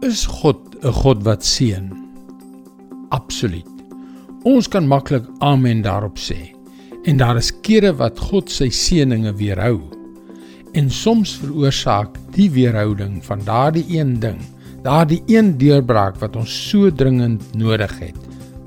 [0.00, 1.90] Is God 'n God wat seën?
[3.10, 3.66] Absoluut.
[4.46, 6.54] Ons kan maklik amen daarop sê.
[7.04, 9.80] En daar is kere wat God sy seëninge weerhou.
[10.72, 14.38] En soms veroorsaak die weerhouding van daardie een ding,
[14.82, 18.16] daardie een deurbraak wat ons so dringend nodig het,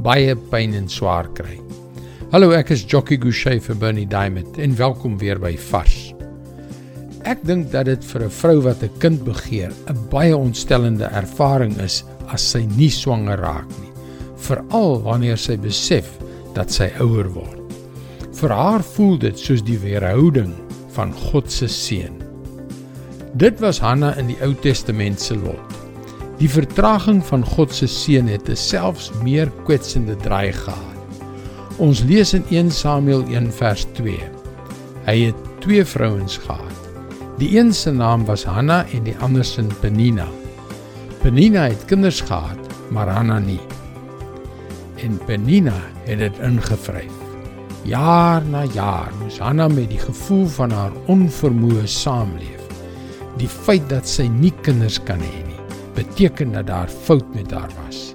[0.00, 1.60] baie pyn en swaar kry.
[2.32, 6.17] Hallo, ek is Jockey Gouchee vir Bernie Diamond en welkom weer by Vars.
[7.28, 11.76] Ek dink dat dit vir 'n vrou wat 'n kind begeer 'n baie ontstellende ervaring
[11.76, 13.92] is as sy nie swanger raak nie,
[14.36, 16.08] veral wanneer sy besef
[16.54, 17.60] dat sy ouer word.
[18.32, 20.54] Vir haar voel dit soos die weerhouding
[20.96, 22.16] van God se seën.
[23.36, 25.76] Dit was Hanna in die Ou Testament se lot.
[26.38, 30.96] Die vertraging van God se seën het 'n selfs meer kwetsende draai gehad.
[31.78, 34.18] Ons lees in 1 Samuel 1 vers 2.
[35.04, 36.87] Hy het twee vrouens gehad.
[37.38, 40.26] Die een se naam was Hanna en die ander se Penina.
[41.22, 42.58] Penina het kinders gehad,
[42.90, 43.60] maar Hanna nie.
[44.96, 47.14] En Penina het dit ingevryf.
[47.86, 52.66] Jaar na jaar moes Hanna met die gevoel van haar onvermoë saamleef.
[53.38, 55.62] Die feit dat sy nie kinders kan hê nie,
[55.94, 58.14] beteken dat daar fout met haar was.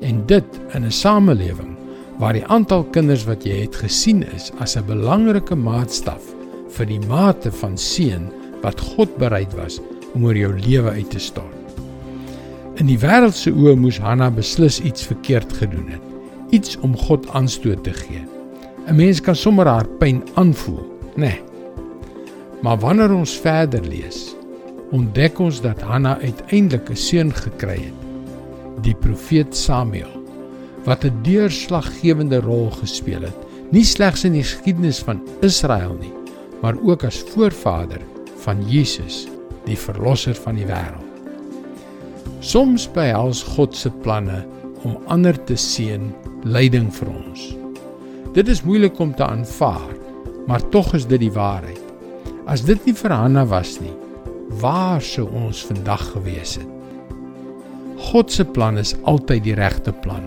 [0.00, 1.74] En dit in 'n samelewing
[2.18, 6.22] waar die aantal kinders wat jy het gesien is as 'n belangrike maatstaf
[6.68, 8.30] vir die mate van seën
[8.62, 9.80] wat God bereid was
[10.14, 11.56] om oor jou lewe uit te stort.
[12.80, 16.02] In die wêreld se oë moes Hanna beslis iets verkeerd gedoen het,
[16.50, 18.24] iets om God aanstoot te gee.
[18.88, 20.82] 'n Mens kan sommer haar pyn aanvoel,
[21.14, 21.20] nê?
[21.20, 21.40] Nee.
[22.62, 24.34] Maar wanneer ons verder lees,
[24.90, 28.00] ontdek ons dat Hanna uiteindelik 'n seun gekry het,
[28.82, 30.12] die profeet Samuel,
[30.84, 33.36] wat 'n deurslaggewende rol gespeel het,
[33.70, 36.12] nie slegs in die geskiedenis van Israel nie,
[36.60, 38.00] maar ook as voorvader
[38.44, 39.26] van Jesus,
[39.66, 41.06] die verlosser van die wêreld.
[42.40, 44.42] Soms behels God se planne
[44.88, 46.08] om ander te seën,
[46.48, 47.50] leiding vir ons.
[48.32, 49.90] Dit is moeilik om te aanvaar,
[50.48, 51.82] maar tog is dit die waarheid.
[52.48, 53.92] As dit nie vir Hanna was nie,
[54.62, 56.76] waar sou ons vandag gewees het?
[58.10, 60.24] God se plan is altyd die regte plan.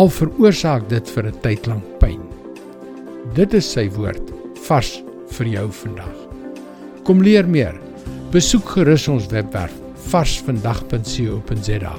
[0.00, 2.22] Al veroorsaak dit vir 'n tyd lank pyn.
[3.34, 4.32] Dit is sy woord
[4.66, 5.02] vars
[5.36, 6.25] vir jou vandag.
[7.06, 7.76] Kom leer meer.
[8.34, 9.74] Besoek gerus ons webwerf
[10.10, 11.92] varsvandag.co.za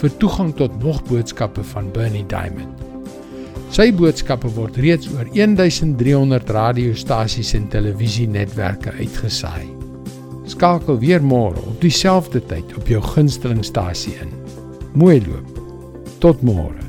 [0.00, 2.80] vir toegang tot nog boodskappe van Bernie Diamond.
[3.76, 9.68] Sy boodskappe word reeds oor 1300 radiostasies en televisienetwerke uitgesaai.
[10.48, 14.32] Skakel weer môre op dieselfde tyd op jou gunstelingstasie in.
[14.96, 15.60] Mooi loop.
[16.24, 16.85] Tot môre.